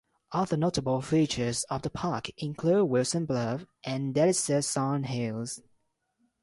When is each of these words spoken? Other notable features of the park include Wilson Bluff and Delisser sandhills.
Other 0.31 0.57
notable 0.57 0.99
features 1.03 1.63
of 1.65 1.83
the 1.83 1.91
park 1.91 2.29
include 2.41 2.89
Wilson 2.89 3.27
Bluff 3.27 3.67
and 3.83 4.15
Delisser 4.15 4.63
sandhills. 4.63 5.61